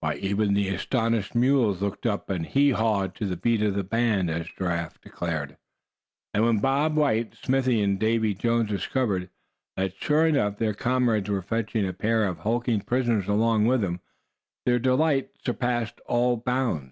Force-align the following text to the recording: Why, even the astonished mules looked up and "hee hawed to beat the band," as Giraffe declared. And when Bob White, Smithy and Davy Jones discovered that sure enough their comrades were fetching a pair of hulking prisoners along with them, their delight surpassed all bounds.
Why, 0.00 0.14
even 0.16 0.54
the 0.54 0.70
astonished 0.70 1.36
mules 1.36 1.80
looked 1.80 2.04
up 2.04 2.30
and 2.30 2.44
"hee 2.44 2.70
hawed 2.70 3.14
to 3.14 3.36
beat 3.36 3.58
the 3.58 3.84
band," 3.84 4.28
as 4.28 4.48
Giraffe 4.58 5.00
declared. 5.00 5.56
And 6.34 6.42
when 6.44 6.58
Bob 6.58 6.96
White, 6.96 7.36
Smithy 7.36 7.80
and 7.80 7.96
Davy 7.96 8.34
Jones 8.34 8.68
discovered 8.70 9.30
that 9.76 9.94
sure 9.94 10.26
enough 10.26 10.56
their 10.58 10.74
comrades 10.74 11.30
were 11.30 11.42
fetching 11.42 11.86
a 11.86 11.92
pair 11.92 12.24
of 12.26 12.38
hulking 12.38 12.80
prisoners 12.80 13.28
along 13.28 13.66
with 13.66 13.80
them, 13.82 14.00
their 14.66 14.80
delight 14.80 15.30
surpassed 15.44 16.00
all 16.06 16.36
bounds. 16.36 16.86